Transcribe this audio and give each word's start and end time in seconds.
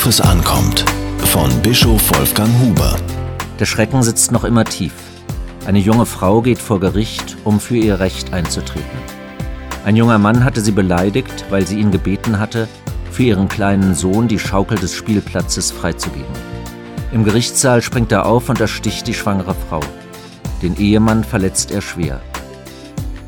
Worauf 0.00 0.08
es 0.08 0.20
ankommt. 0.22 0.86
Von 1.26 1.50
Bischof 1.60 2.00
Wolfgang 2.16 2.48
Huber. 2.58 2.96
Der 3.58 3.66
Schrecken 3.66 4.02
sitzt 4.02 4.32
noch 4.32 4.44
immer 4.44 4.64
tief. 4.64 4.94
Eine 5.66 5.78
junge 5.78 6.06
Frau 6.06 6.40
geht 6.40 6.58
vor 6.58 6.80
Gericht, 6.80 7.36
um 7.44 7.60
für 7.60 7.76
ihr 7.76 8.00
Recht 8.00 8.32
einzutreten. 8.32 8.98
Ein 9.84 9.96
junger 9.96 10.16
Mann 10.16 10.42
hatte 10.42 10.62
sie 10.62 10.72
beleidigt, 10.72 11.44
weil 11.50 11.66
sie 11.66 11.78
ihn 11.78 11.90
gebeten 11.90 12.38
hatte, 12.38 12.66
für 13.10 13.24
ihren 13.24 13.50
kleinen 13.50 13.94
Sohn 13.94 14.26
die 14.26 14.38
Schaukel 14.38 14.78
des 14.78 14.94
Spielplatzes 14.94 15.70
freizugeben. 15.70 16.32
Im 17.12 17.22
Gerichtssaal 17.22 17.82
springt 17.82 18.10
er 18.10 18.24
auf 18.24 18.48
und 18.48 18.58
ersticht 18.58 19.06
die 19.06 19.12
schwangere 19.12 19.54
Frau. 19.68 19.80
Den 20.62 20.78
Ehemann 20.78 21.24
verletzt 21.24 21.72
er 21.72 21.82
schwer. 21.82 22.22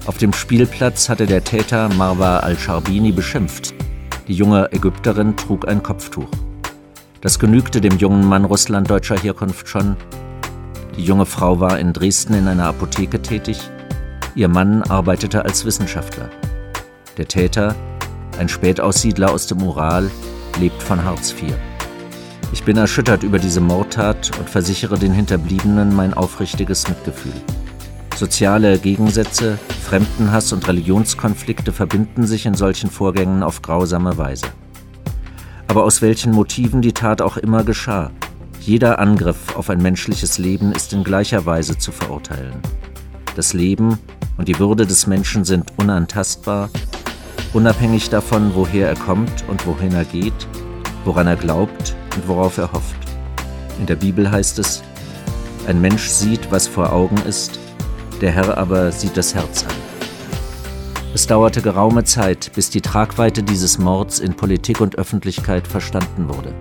Auf 0.06 0.16
dem 0.16 0.32
Spielplatz 0.32 1.10
hatte 1.10 1.26
der 1.26 1.44
Täter 1.44 1.90
Marwa 1.90 2.38
al-Sharbini 2.38 3.12
beschimpft. 3.12 3.74
Die 4.26 4.34
junge 4.34 4.72
Ägypterin 4.72 5.36
trug 5.36 5.68
ein 5.68 5.82
Kopftuch. 5.82 6.30
Das 7.22 7.38
genügte 7.38 7.80
dem 7.80 7.98
jungen 7.98 8.26
Mann 8.26 8.44
russlanddeutscher 8.44 9.16
Herkunft 9.16 9.68
schon. 9.68 9.96
Die 10.96 11.04
junge 11.04 11.24
Frau 11.24 11.60
war 11.60 11.78
in 11.78 11.92
Dresden 11.92 12.34
in 12.34 12.48
einer 12.48 12.66
Apotheke 12.66 13.22
tätig. 13.22 13.60
Ihr 14.34 14.48
Mann 14.48 14.82
arbeitete 14.82 15.44
als 15.44 15.64
Wissenschaftler. 15.64 16.28
Der 17.16 17.28
Täter, 17.28 17.76
ein 18.40 18.48
Spätaussiedler 18.48 19.30
aus 19.30 19.46
dem 19.46 19.62
Ural, 19.62 20.10
lebt 20.58 20.82
von 20.82 21.04
Hartz 21.04 21.32
IV. 21.32 21.54
Ich 22.52 22.64
bin 22.64 22.76
erschüttert 22.76 23.22
über 23.22 23.38
diese 23.38 23.60
Mordtat 23.60 24.36
und 24.40 24.50
versichere 24.50 24.98
den 24.98 25.12
Hinterbliebenen 25.12 25.94
mein 25.94 26.14
aufrichtiges 26.14 26.88
Mitgefühl. 26.88 27.40
Soziale 28.16 28.78
Gegensätze, 28.78 29.60
Fremdenhass 29.84 30.52
und 30.52 30.66
Religionskonflikte 30.66 31.72
verbinden 31.72 32.26
sich 32.26 32.46
in 32.46 32.54
solchen 32.54 32.90
Vorgängen 32.90 33.44
auf 33.44 33.62
grausame 33.62 34.18
Weise. 34.18 34.46
Aber 35.72 35.84
aus 35.84 36.02
welchen 36.02 36.32
Motiven 36.32 36.82
die 36.82 36.92
Tat 36.92 37.22
auch 37.22 37.38
immer 37.38 37.64
geschah, 37.64 38.10
jeder 38.60 38.98
Angriff 38.98 39.56
auf 39.56 39.70
ein 39.70 39.80
menschliches 39.80 40.36
Leben 40.36 40.70
ist 40.70 40.92
in 40.92 41.02
gleicher 41.02 41.46
Weise 41.46 41.78
zu 41.78 41.92
verurteilen. 41.92 42.60
Das 43.36 43.54
Leben 43.54 43.98
und 44.36 44.48
die 44.48 44.58
Würde 44.58 44.86
des 44.86 45.06
Menschen 45.06 45.46
sind 45.46 45.72
unantastbar, 45.78 46.68
unabhängig 47.54 48.10
davon, 48.10 48.50
woher 48.54 48.86
er 48.86 48.96
kommt 48.96 49.44
und 49.48 49.66
wohin 49.66 49.94
er 49.94 50.04
geht, 50.04 50.46
woran 51.06 51.26
er 51.26 51.36
glaubt 51.36 51.96
und 52.16 52.28
worauf 52.28 52.58
er 52.58 52.70
hofft. 52.70 52.98
In 53.78 53.86
der 53.86 53.96
Bibel 53.96 54.30
heißt 54.30 54.58
es, 54.58 54.82
ein 55.66 55.80
Mensch 55.80 56.06
sieht, 56.06 56.50
was 56.50 56.68
vor 56.68 56.92
Augen 56.92 57.16
ist, 57.26 57.58
der 58.20 58.32
Herr 58.32 58.58
aber 58.58 58.92
sieht 58.92 59.16
das 59.16 59.34
Herz 59.34 59.64
an. 59.64 59.81
Es 61.14 61.26
dauerte 61.26 61.60
geraume 61.60 62.04
Zeit, 62.04 62.52
bis 62.54 62.70
die 62.70 62.80
Tragweite 62.80 63.42
dieses 63.42 63.78
Mords 63.78 64.18
in 64.18 64.32
Politik 64.32 64.80
und 64.80 64.96
Öffentlichkeit 64.96 65.68
verstanden 65.68 66.30
wurde. 66.30 66.54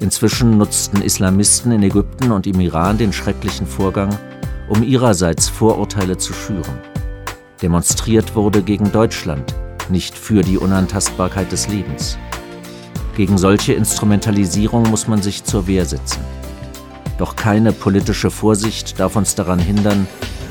Inzwischen 0.00 0.58
nutzten 0.58 1.00
Islamisten 1.00 1.70
in 1.70 1.84
Ägypten 1.84 2.32
und 2.32 2.48
im 2.48 2.58
Iran 2.58 2.98
den 2.98 3.12
schrecklichen 3.12 3.68
Vorgang, 3.68 4.10
um 4.68 4.82
ihrerseits 4.82 5.48
Vorurteile 5.48 6.18
zu 6.18 6.32
schüren. 6.32 6.80
Demonstriert 7.62 8.34
wurde 8.34 8.60
gegen 8.60 8.90
Deutschland, 8.90 9.54
nicht 9.88 10.18
für 10.18 10.42
die 10.42 10.58
Unantastbarkeit 10.58 11.52
des 11.52 11.68
Lebens. 11.68 12.18
Gegen 13.16 13.38
solche 13.38 13.74
Instrumentalisierung 13.74 14.90
muss 14.90 15.06
man 15.06 15.22
sich 15.22 15.44
zur 15.44 15.68
Wehr 15.68 15.84
setzen. 15.84 16.24
Doch 17.18 17.36
keine 17.36 17.72
politische 17.72 18.32
Vorsicht 18.32 18.98
darf 18.98 19.14
uns 19.14 19.36
daran 19.36 19.60
hindern, 19.60 20.08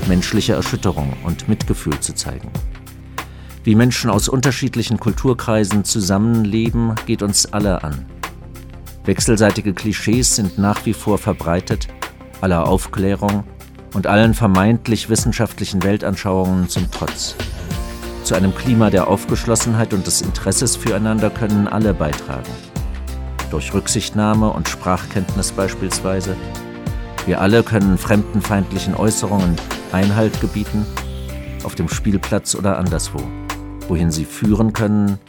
menschliche 0.07 0.53
Erschütterung 0.53 1.11
und 1.25 1.49
Mitgefühl 1.49 1.99
zu 1.99 2.15
zeigen. 2.15 2.49
Wie 3.63 3.75
Menschen 3.75 4.09
aus 4.09 4.27
unterschiedlichen 4.27 4.99
Kulturkreisen 4.99 5.85
zusammenleben, 5.85 6.95
geht 7.05 7.21
uns 7.21 7.53
alle 7.53 7.81
an. 7.81 8.05
Wechselseitige 9.05 9.73
Klischees 9.73 10.35
sind 10.35 10.57
nach 10.57 10.85
wie 10.85 10.91
vor 10.93 11.17
verbreitet, 11.17 11.87
aller 12.41 12.67
Aufklärung 12.67 13.45
und 13.93 14.05
allen 14.05 14.33
vermeintlich 14.33 15.09
wissenschaftlichen 15.09 15.81
Weltanschauungen 15.81 16.67
zum 16.67 16.91
Trotz. 16.91 17.35
Zu 18.25 18.35
einem 18.35 18.53
Klima 18.53 18.89
der 18.89 19.07
Aufgeschlossenheit 19.07 19.93
und 19.93 20.07
des 20.07 20.21
Interesses 20.21 20.75
füreinander 20.75 21.29
können 21.29 21.69
alle 21.69 21.93
beitragen. 21.93 22.51
Durch 23.49 23.73
Rücksichtnahme 23.73 24.49
und 24.49 24.67
Sprachkenntnis 24.67 25.53
beispielsweise. 25.53 26.35
Wir 27.25 27.39
alle 27.39 27.63
können 27.63 27.97
fremdenfeindlichen 27.97 28.95
Äußerungen 28.95 29.55
Einhalt 29.93 30.41
gebieten, 30.41 30.85
auf 31.63 31.75
dem 31.75 31.87
Spielplatz 31.87 32.55
oder 32.55 32.77
anderswo. 32.77 33.21
Wohin 33.87 34.11
sie 34.11 34.25
führen 34.25 34.73
können, 34.73 35.19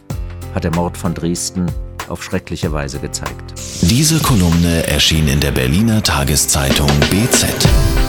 hat 0.55 0.65
der 0.65 0.75
Mord 0.75 0.97
von 0.97 1.15
Dresden 1.15 1.67
auf 2.09 2.23
schreckliche 2.23 2.73
Weise 2.73 2.99
gezeigt. 2.99 3.55
Diese 3.83 4.19
Kolumne 4.21 4.87
erschien 4.87 5.29
in 5.29 5.41
der 5.41 5.51
Berliner 5.51 6.03
Tageszeitung 6.03 6.89
BZ. 7.11 8.04